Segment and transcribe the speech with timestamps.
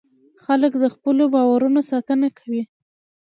[0.43, 2.63] خلک د خپلو باورونو ساتنه کوي.